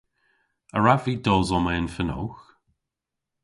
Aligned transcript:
A 0.75 0.77
wrav 0.79 1.01
vy 1.03 1.13
dos 1.25 1.49
omma 1.57 1.71
yn 1.79 1.89
fenowgh? 1.95 2.41